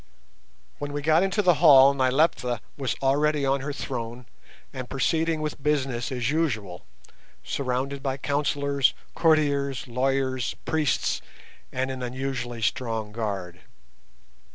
When 0.79 0.93
we 0.93 1.03
got 1.03 1.21
into 1.21 1.43
the 1.43 1.53
hall 1.61 1.93
Nyleptha 1.93 2.59
was 2.75 2.95
already 3.03 3.45
on 3.45 3.61
her 3.61 3.71
throne 3.71 4.25
and 4.73 4.89
proceeding 4.89 5.41
with 5.41 5.61
business 5.61 6.11
as 6.11 6.31
usual, 6.31 6.87
surrounded 7.43 8.01
by 8.01 8.17
councillors, 8.17 8.95
courtiers, 9.13 9.87
lawyers, 9.87 10.55
priests, 10.65 11.21
and 11.71 11.91
an 11.91 12.01
unusually 12.01 12.63
strong 12.63 13.11
guard. 13.11 13.59